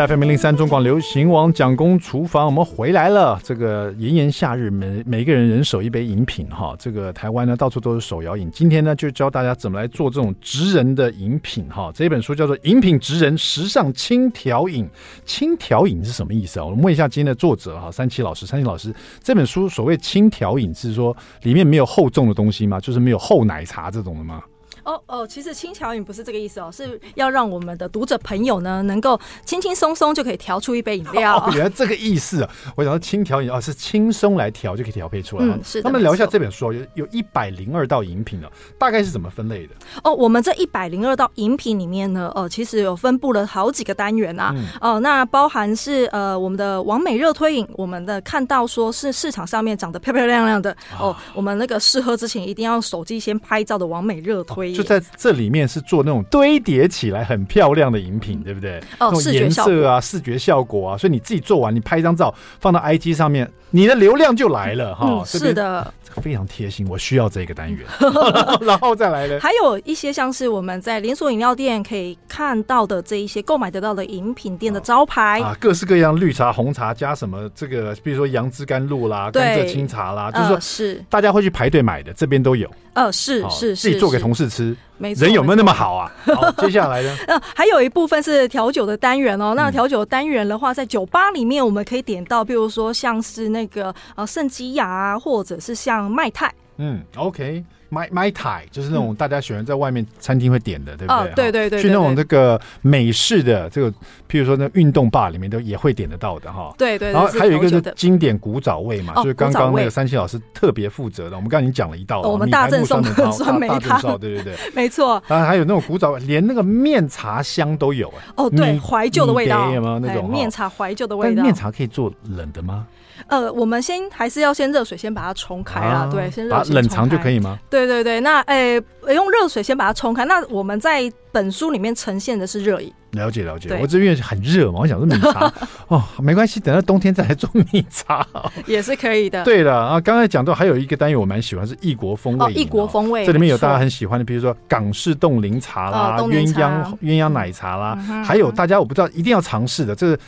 [0.06, 3.36] FM 零零三中广流行网蒋公厨房，我们回来了。
[3.42, 6.72] 这个炎炎夏日，每每个人人手一杯饮品哈。
[6.78, 8.48] 这个台湾呢，到处都是手摇饮。
[8.52, 11.90] 今天呢，就教大家怎么来做这种职人的饮品哈。
[11.92, 14.84] 这本书叫做《饮品职人时尚轻调饮》，
[15.24, 16.66] 轻调饮是什么意思啊？
[16.66, 18.46] 我们问一下今天的作者哈，三七老师。
[18.46, 22.78] 三七老师，这本书所谓轻调饮是说里面没有厚重的东西吗？
[22.78, 24.44] 就是没有厚奶茶这种的吗？
[24.84, 31.36] 哦哦，其实轻调饮不是这个意思哦，是要让我们的读者朋友呢，能够轻轻松松就可以调出一杯饮料。
[31.38, 32.50] 哦，原来这个意思啊！
[32.76, 35.44] 我想说轻调饮哦，是轻松来调就可以调配出来。
[35.44, 35.90] 嗯，是的。
[35.90, 39.74] 那么聊一下这本书，有有一百零二道饮品了，大概是怎么分类的？
[40.04, 44.52] 哦，我们这一百零二道饮品里面呢，呃，其实有分布了好几个单元啊。
[44.54, 54.77] 哦、嗯呃，那包含是呃我们的完美热推饮，我们的看到说是市场上面长得漂漂亮亮的哦，我们那个试喝之前一定要手机先拍照的完美热推饮。
[54.78, 58.80] 就在这里面是做那种堆叠起来很漂亮的饮品，对不对？
[59.00, 65.24] 哦，视觉颜色啊，视觉效果啊，所以你自己做完，你拍一张照放到 IG 上面，你的流量就来了哈、嗯。
[65.26, 67.86] 是的，非常贴心，我需要这个单元，
[68.62, 69.38] 然后再来呢。
[69.40, 82.68] 还有一些像是我们在连锁饮料店可以看到的这一些购买得到的饮品店的招牌、哦、啊，各式各样绿茶、红茶加什么这个，比如说杨枝甘露啦、甘蔗清茶啦，就是说、呃、是大家会去排队买的，这边都有。
[82.94, 84.76] 呃，是是是，自己做给同事吃。
[84.96, 86.10] 没错，人有没有那么好啊？
[86.26, 87.16] 好，接下来呢？
[87.28, 89.54] 呃，还有一部分是调酒的单元哦。
[89.54, 96.52] 那调酒单元的话，在酒吧里面我们可以点到，比如说像是那个呃圣基亚啊，或者是像麦泰。
[96.76, 97.64] 嗯，OK。
[97.90, 101.16] 麦麦泰就是那种大家喜欢在外面餐厅会点的，嗯、对不对？
[101.16, 103.90] 哦，对对对，去那种这个美式的这个，
[104.28, 106.70] 譬如说那运动吧里面都也会点得到的哈。
[106.76, 111.36] 对对，然后还有一个是经典古早味嘛，就是刚刚那个三七老师特别负责的。
[111.36, 115.22] 我们刚刚已经讲了一道了，我们大正送的酸梅汤，对对对， 没错。
[115.26, 118.22] 然后还有那种古早味，连那个面茶香都有哎。
[118.36, 121.42] 哦，对，怀旧的味道有没有那种面茶怀旧的味道？
[121.42, 122.86] 面茶可以做冷的吗？
[123.26, 127.58] 呃，我们先还是要先热水先把它冲开啦，啊、对，先热水冷藏就可以吗？
[127.68, 130.24] 对对对，那诶、欸，用热水先把它冲开。
[130.24, 132.92] 那我们在本书里面呈现的是热饮。
[133.12, 135.50] 了解了解，我这边很热嘛，我想说米茶
[135.88, 138.26] 哦，没关系，等到冬天再来做米茶
[138.66, 139.42] 也是可以的。
[139.44, 150.18] 对了啊，刚才讲到还有一个单元我蛮喜欢是异国风味，异国风味，这里面有大家很喜欢的，比如说港式冻柠茶啦、鸳鸯鸳鸯奶茶啦，还有大家我不知道一定要尝试的，这是。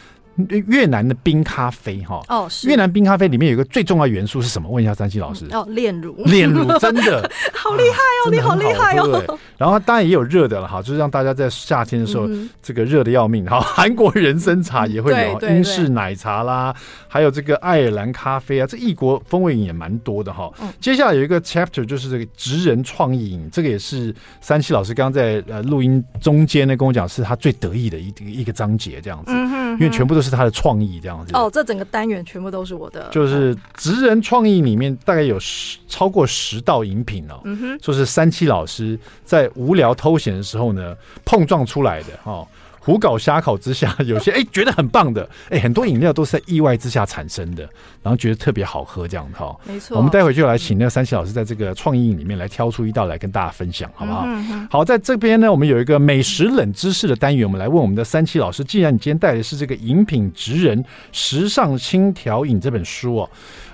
[0.69, 4.69] 越南的冰咖啡哈哦，是越南冰咖啡里面有一个最重要元素是什么？
[4.71, 9.07] 问一下三七老师哦，炼乳，炼乳 真的好厉害哦，啊、你好厉害哦。
[9.07, 13.61] 对，然后当然也有热的了哈，就是让大家在夏天的时候、嗯、这个热的要命哈。
[13.61, 16.75] 韩国人参茶也会有，英式奶茶啦，
[17.09, 20.51] 还有这个爱尔兰咖啡啊，这异国风味饮也蛮多的哈。
[20.63, 30.31] 嗯、接下来有一个 chapter 就是这个职人创意饮，这个也是三七老师刚刚在呃录音中间呢跟我讲，是他最得意的一一个章节这样子，嗯、哼哼因为全部都是。
[30.31, 42.47] 他的创意这样子哦，这整个单元全部都是我的，就是职人创意里面大概有十超过十道饮品哦，嗯哼，就是三七老师在无聊偷闲的时候呢碰撞出来的哦。
[42.81, 47.63] 胡搞瞎搞之下， 有些哎、欸、觉得很棒的，哎、欸、很多饮料都是在意外之下产生的，
[48.03, 49.55] 然后觉得特别好喝这样的哈。
[49.65, 54.25] 没错，我们待会就来请那个三七老师在这个创意里面来挑出一道来跟大家分享，好不好？
[54.27, 58.65] 嗯、哼好，在这边呢，我们有一个美食冷知识的单元，我们来问我们的三七老师。
[58.65, 63.31] 既然你今天带的是这个《饮品职人时尚轻调饮》这本书哦，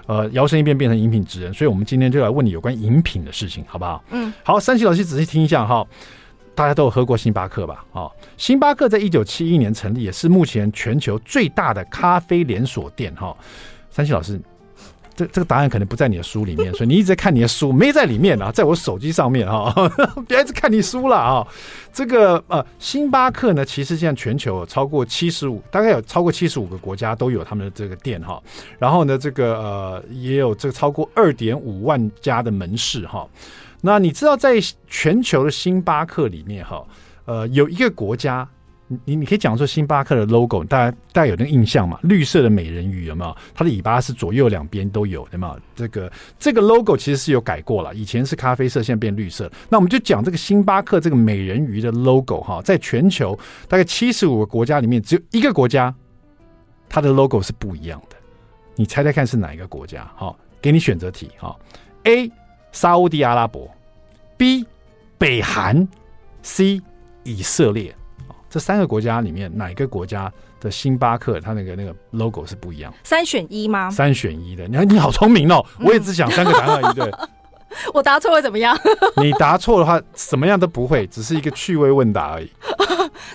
[0.07, 4.03] 呃，摇身一变变成饮品职人，所以我们今天就来问你有关饮品的事情，好不好？
[4.11, 5.87] 嗯，好，三七老师仔细听一下哈。
[6.57, 7.85] 大家都有喝过星巴克吧？
[7.93, 13.15] 哦，星巴克在一九七一年成立，也是目前全球最大的咖啡连锁店。
[13.15, 13.37] 哈，
[13.91, 14.41] 三七老师，
[15.15, 19.71] 这这个答案可能不在你的书里面， 所以你一直在看你的书，没在里面啊，在我手机上面哈，
[20.27, 21.47] 别一直看你书了啊。
[21.93, 28.43] 这个呃，星巴克呢，其实现在全球有超过七十五，大概有超过七十五个国家都有他们的这个店哈。
[28.79, 33.29] 然后呢，这个呃，也有这个超过二点五万家的门市哈。
[33.87, 34.57] 那你知道，在
[34.89, 36.85] 全球的星巴克里面，哈，
[37.25, 38.47] 呃，有一个国家，
[39.05, 41.97] 你你可以讲说星巴克的 logo，大家大家有那个印象嘛？
[42.03, 43.37] 绿色的美人鱼有没有？
[43.55, 45.61] 它的尾巴是左右两边都有，有没有？
[45.77, 49.49] 这个这个 logo 其实是有改过了，以前是咖啡色，现在变绿色。
[49.69, 55.95] 那我们就讲这个星巴克这个美人鱼的 logo，哈，在全球大概七十五个国家里面，只有一个国家，
[56.89, 58.17] 它的 logo 是不一样的。
[58.75, 60.11] 你猜猜看是哪一个国家？
[60.17, 61.55] 好，给你选择题，哈
[62.03, 62.29] ，A。
[62.73, 63.67] 沙乌地阿拉伯
[64.37, 64.65] ，B
[65.19, 65.87] 北韩
[66.43, 66.81] ，C
[67.25, 67.95] 以色列，
[68.49, 72.93] 这三个国家里面哪个国家的星巴克它那个那个 logo 是不一样？
[73.03, 73.91] 三选一吗？
[73.91, 75.65] 三选一的，你看你好聪明哦！
[75.81, 77.13] 我也只想三个答案而已， 对。
[77.93, 78.75] 我答错会怎么样？
[79.17, 82.51] 你答错的话，什么样都不会，只是一个趣味问答而已。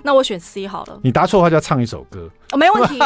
[0.03, 0.99] 那我选 C 好了。
[1.03, 2.29] 你答错的话就要唱一首歌。
[2.51, 2.99] 哦，没问题。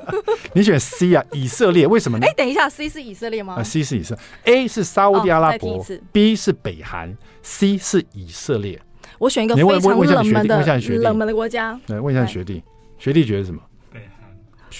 [0.54, 1.24] 你选 C 啊？
[1.32, 2.26] 以色列为什么呢？
[2.26, 3.56] 哎，等一下，C 是以色列吗？
[3.58, 4.54] 啊，C 是以色列。
[4.54, 8.80] A 是沙乌地阿拉伯，B 是北韩，C 是以色列。
[9.18, 11.78] 我选一个非常冷门的冷门的国家。
[11.86, 12.62] 来问一下学弟，
[12.98, 13.60] 学弟觉得什么？
[13.92, 14.30] 北韩。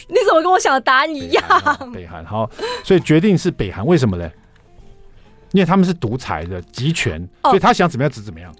[0.08, 1.44] 你怎么跟我想的答案一样？
[1.92, 2.48] 北韩好，
[2.84, 4.30] 所以决定是北韩，为什么呢？
[5.52, 8.54] 因为他们是独裁的集权，所以他想怎么样就怎么样。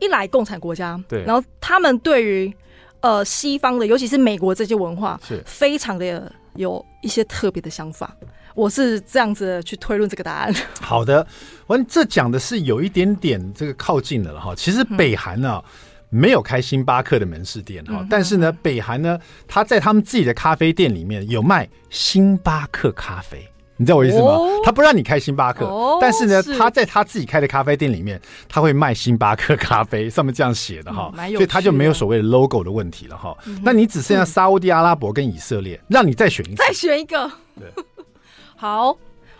[0.00, 2.54] 一来共产国家，对，然后他们对于
[3.00, 8.14] 呃西方的，尤其是美国这些文化，是非常的有一些特别的想法。
[8.54, 10.54] 我是这样子去推论这个答案。
[10.80, 11.26] 好的，
[11.66, 14.54] 完这讲的是有一点点这个靠近的了哈。
[14.54, 15.64] 其实北韩呢、啊。
[15.64, 15.70] 嗯
[16.10, 23.44] 没有开星巴克的门市店哈，但是呢，北韩呢，他在他们自己的咖啡店里面有卖星巴克咖啡，
[23.76, 24.38] 你知道我意思吗？
[24.64, 25.68] 他不让你开星巴克，
[26.00, 33.36] 但是呢，他在他自己开的咖啡店里面，他会卖星巴克咖啡，上面这样写的哈，所以他就没有所谓的 logo 的问题了哈。
[33.62, 37.84] 那你只剩下沙乌地阿拉伯跟以色列，让你再选一个，再选一个，对，
[38.56, 38.96] 好，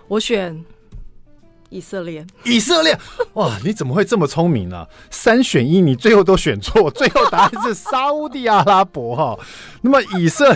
[0.09, 0.65] 我选。
[1.71, 2.97] 以色列，以色列，
[3.35, 3.59] 哇！
[3.65, 4.89] 你怎么会这么聪明呢、啊？
[5.11, 9.37] 三选一，你最后都选错，最后答案是沙乌地阿拉伯哈。
[9.81, 10.55] 那么以色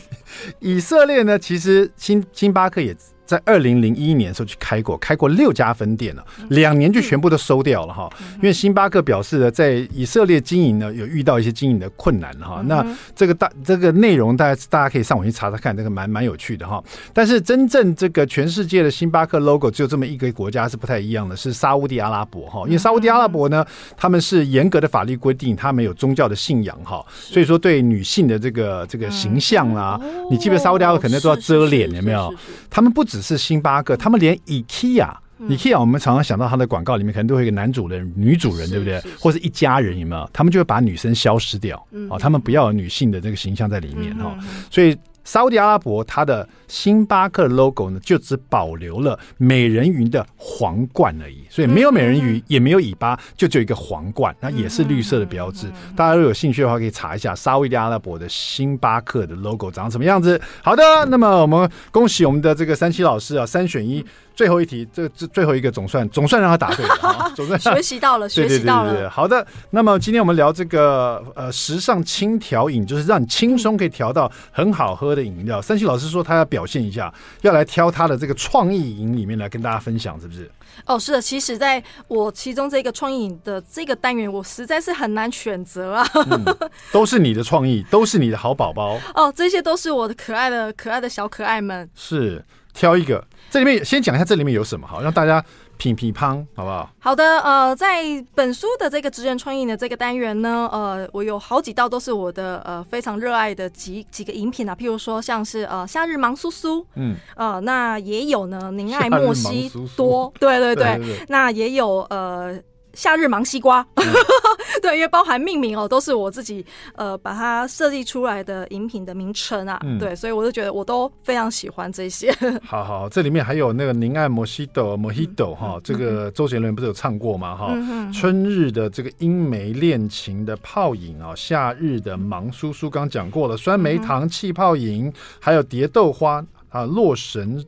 [0.60, 1.38] 以色列呢？
[1.38, 2.94] 其实星星巴克也。
[3.28, 8.08] 在二零零一年的时候去开过，开过六家分店了，两年就全部都收掉了哈。
[8.36, 12.62] 因为星巴克表示呢，在以色列经营呢有遇到一些经营的困难哈。
[12.64, 12.82] 那
[13.14, 16.82] 这个大这个内容，大家大家可以上网去查查看，这个蛮蛮有趣的哈。
[17.12, 22.62] 但是真正这个全世界的星巴克 logo 只有这么一个国家是不太一样的，是沙乌地阿拉伯哈。
[22.64, 23.62] 因为沙乌地阿拉伯呢，
[23.94, 32.34] 他们是严格的法律规定，他们有宗教的信仰哈，所以说对女性的这个这个形象啦，你记不记得沙乌地阿拉伯可能都要遮脸，有没有？
[32.70, 39.00] 他们不只是星巴克，他们连 IKEA，IKEA，、我们常常想到他的广告里面可能都会有一个男主人、女主人，对不对？
[39.18, 40.30] 或者一家人有没有？
[40.32, 44.96] 他们就会把女生消失掉，嗯、哦，他们不要有女性的这个形象在里面哈、嗯哦，所以。
[45.28, 55.66] 沙乌地阿拉伯，它的星巴克 logo 呢，就只保留了美人鱼的皇冠而已，所以没有美人鱼，也没有尾巴，就只有一个皇冠，那也是绿色的标志。
[55.94, 60.40] 大家如果有兴趣的话，可以查一下沙乌地阿拉伯的星巴克的 logo 长什么样子。
[60.62, 64.02] 好的，那么我们恭喜我们的这个三七老师啊，三选一。
[64.38, 68.90] 最后一题，这这最后一个总算总算让他答对了， 总算学习到了，学习到了。
[68.90, 75.60] 对对对对，好的，那么今天我们聊这个呃时尚轻调饮，就是让你轻松可以调到很好喝的饮料。
[75.60, 80.48] 三七老师说他要表现一下，要来挑他的这个创意饮里面来跟大家分享，是不是？
[80.86, 86.56] 哦，是的，其实在我其中这个创意饮的这个单元，我实在是很难选择啊、嗯。
[86.92, 88.96] 都是你的创意，都是你的好宝宝。
[89.16, 91.90] 哦，这些都是我的可爱的可爱的小可爱们。
[91.96, 92.44] 是，
[92.78, 93.22] 挑一个。
[93.50, 95.44] 这里面先讲一下，这里面有什么好，让大家
[95.78, 96.88] 品品乓，好不好？
[97.00, 112.56] 好的，呃，在本书的这个职人创意的这个单元呢，呃，我有好几道都是我的呃非常热爱的几几个饮品啊，譬如说像是呃夏日芒苏苏，嗯，呃，那也有呢宁爱莫西多，对对对，对对对，那也有呃。
[112.98, 114.04] 夏日芒西瓜，嗯、
[114.82, 122.34] 对，因为包含命名哦，都是我自己呃把它设计出来的饮品的名称啊，嗯、对，所以我就觉得我都非常喜欢这些。
[122.66, 127.54] 好好，这里面还有那个宁爱摩西豆摩西豆哈，这个周杰伦不是有唱过吗？
[127.54, 137.64] 哈、嗯，春日的这个英美恋情的泡影啊，夏日的芒叔叔刚讲过了，酸梅糖气泡饮，嗯、还有蝶豆花啊，洛神。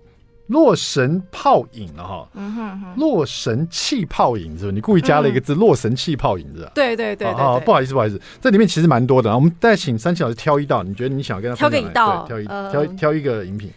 [0.50, 4.72] 洛神泡影了哈，嗯哼哼，洛神气泡影是吧？
[4.74, 6.72] 你故意加了一个字“洛神气泡影”是吧？
[6.74, 9.32] 对对对，好，不好意思，不好意思，这里面其实蛮多的。
[9.32, 13.70] 我们再请三七老师挑一道，你觉得你想跟他挑个一道，挑一挑挑一个饮品。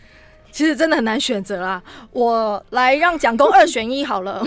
[0.52, 1.82] 其实真的很难选择啦，
[2.12, 4.44] 我来让蒋公二选一好了。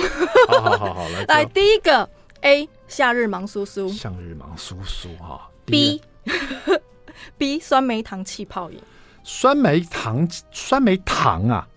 [0.48, 2.08] 好好好好，来 来第一个
[2.40, 5.48] A 夏日芒苏苏，夏日芒苏苏哈。
[5.64, 6.00] B
[7.38, 8.80] B 酸梅糖气泡饮，
[9.22, 11.68] 酸梅糖酸梅糖啊。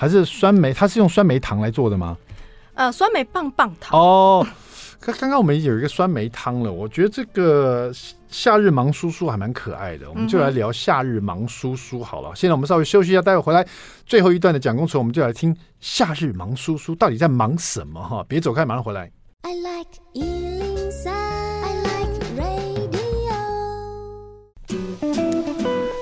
[0.00, 2.16] 还是酸梅，它是用酸梅糖来做的吗？
[2.72, 4.46] 呃，酸梅棒棒糖哦。
[4.98, 7.92] 刚刚刚我们有一个酸梅汤了，我觉得这个
[8.30, 12.30] 夏日芒叔叔还蛮可爱的，我们就来聊夏日芒叔叔好了。
[12.30, 13.66] 嗯、现在我们稍微休息一下，待会回来
[14.06, 18.24] 最后一段的蒋公厨，我们就来听夏日芒叔叔到底在忙什么哈？
[18.26, 19.10] 别走开，马上回来。
[19.42, 20.00] I like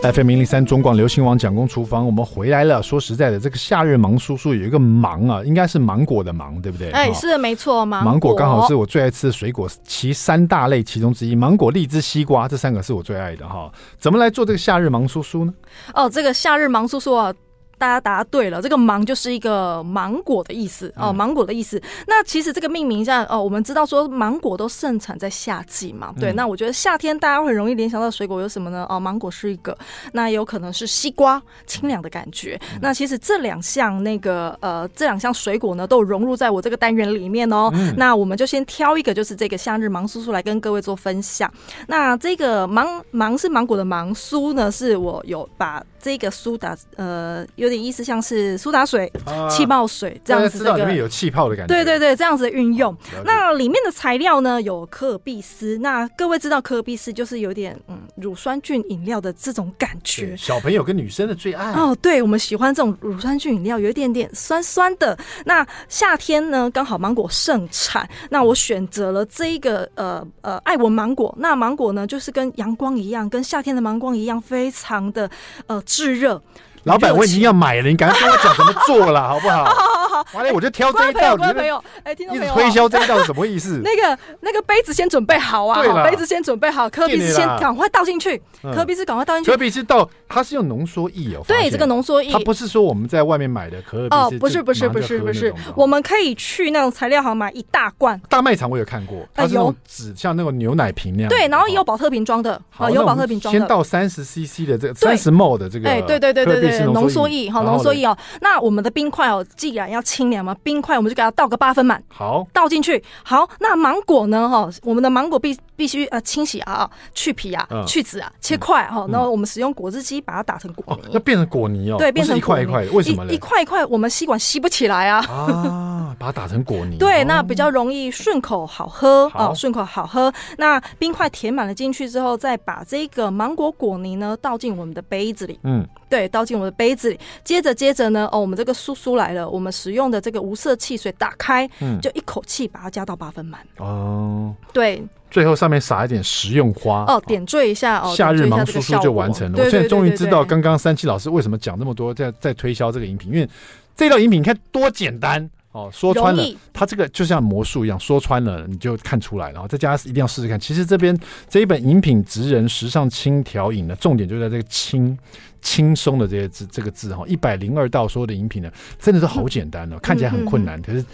[0.01, 2.81] FM 零零三中广流行网蒋公厨房，我们回来了。
[2.81, 6.93] 说实在的，这个夏日芒叔叔有一个芒啊，应该是芒果的芒，对不对？
[6.93, 11.35] 哎，是的，没错，芒芒果刚好是我最爱吃的水果，其三大类其中之一。
[11.35, 13.71] 芒果、荔枝、西瓜这三个是我最爱的哈。
[13.99, 15.53] 怎么来做这个夏日芒叔叔呢？
[15.93, 17.35] 哦，这个夏日芒叔叔啊。
[17.79, 21.81] 大家答对了，这个芒就是一个芒果的意思哦，芒果的意思。
[22.07, 26.33] 那其实这个命名一下哦，我们知道说芒果都盛产在夏季嘛，对。
[26.33, 28.85] 那我觉得夏天大家会很容易联想到水果有什么呢？
[28.91, 29.77] 哦，芒果是一个，
[30.13, 32.61] 那有可能是西瓜，清凉的感觉。
[32.83, 37.73] 那其实这两项那个呃，这两项水果呢，都融入在我这个单元里面哦。
[37.97, 41.49] 那我们就先挑一个，就是这个夏日芒叔叔来跟各位做分享。
[41.87, 47.68] 那这个芒芒是芒果的芒，苏呢是我有把这个苏打呃有。
[47.69, 51.75] 有点意思，像是苏打水、啊、气泡水这样子、这个，知道里面有气泡的感觉。
[51.75, 52.97] 对对对，这样子的运用。
[53.27, 55.77] 那里面的材料呢，有可尔必思。
[55.83, 61.95] 那各位知道可尔必思就是有点嗯乳酸菌饮料的这种感觉，小朋友跟女生的最爱哦。
[62.01, 65.17] 对，我们喜欢这种乳酸菌饮料，有一点点酸酸的。
[65.45, 71.35] 那夏天呢，刚好芒果盛产，那我选择了这一个呃呃爱文芒果。
[71.39, 75.31] 那芒果呢，就是跟阳光一样，跟夏天的芒光一样，非常的
[75.67, 76.41] 呃炙热。
[76.89, 79.65] 老板，我已经要买了，你赶快跟我讲怎么做了， 好不好？
[79.65, 81.37] 好好好，完了我就挑这一道。
[81.37, 83.81] 各位朋友，哎，听众朋友，推销这一道是什么意思？
[83.85, 88.41] 那个那个杯子先准备好啊，杯子先准备好，可尔必思先赶快倒进去，
[88.75, 89.51] 科比是赶快倒进去。
[89.51, 91.43] 科比是倒，它是用浓缩液哦。
[91.47, 94.07] 对，这个浓缩液，它不是说我们在外面买的可。
[94.11, 98.19] 哦，不是不是不是不是，我们可以去那种材料行买一大罐。
[98.29, 101.29] 大卖场我有看过，它是那种纸，像那种牛奶瓶那样。
[101.29, 103.59] 对，然后也有保特瓶装的，啊，有保特瓶装的。
[103.59, 107.51] 先倒三十 CC 的这个三十 ml 的这个，哎，对对对对对，浓缩液。
[107.51, 112.03] 哈浓缩液哦，那我们的冰块哦，既然要清凉嘛，冰块我们就给它倒个八分满。
[112.09, 113.03] 好，倒进去。
[113.23, 114.49] 好，那芒果呢？
[114.49, 119.07] 哈，我们的芒果必必须呃清洗啊，去皮啊，去籽啊，切块哈。
[119.11, 121.97] 然后我们使用果汁机把它打成果泥，要变成果泥哦。
[121.99, 122.85] 对，变成一块一块。
[122.93, 123.33] 为什么呢？
[123.33, 125.25] 一块一块，我们吸管吸不起来啊。
[125.27, 126.99] 啊，把它打成果泥。
[126.99, 130.33] 对，那比较容易顺口好喝哦，顺口好喝。
[130.59, 135.59] 那冰块填满了进去之后，再把这个芒果果泥呢倒进我们的杯子里。
[135.63, 137.21] 嗯，对，倒进我们的杯子里。
[137.45, 143.61] 接着接着呢，哦，我们这个叔叔来了，我们使用的这个无色汽水打开，嗯，就一口气把它加到八分满。
[143.79, 149.59] 哦，对，最后上面撒一点食用花，哦，点缀一下哦，夏日芒叔叔就完成了。
[149.63, 153.49] 我现在终于知道刚刚三七老师为什么讲那么多，在在推销这个饮品，因为
[153.95, 155.49] 这道饮品你看多简单。
[155.73, 156.43] 哦，说穿了，
[156.73, 160.59] 它这个就像魔术一样，说穿了你就看出来，然后在家一定要试试看。
[160.59, 161.17] 其实这边
[161.49, 165.17] 这一本饮品职人时尚轻调饮呢，重点就在这个轻
[165.61, 171.05] 轻松的这些字，这个字哈，一百零二道所有的饮品呢，真的是好简单哦，嗯、看起来很困难，可是。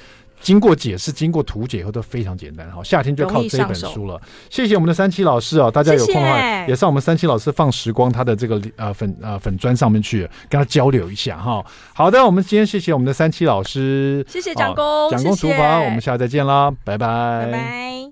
[0.44, 2.70] 经过解释，经过图解以后都非常简单。
[2.70, 4.20] 好，夏天就靠这一本书了。
[4.50, 11.64] 谢谢我们的三七老师哦，大家有空的话也上我们三七老师放时光他的这个呃粉呃粉砖上面去跟他交流一下哈。
[11.94, 18.10] 好的，我们今天谢谢我们的三七老师，谢谢蒋工，蒋工厨房，我们下次再见啦，拜拜，拜拜。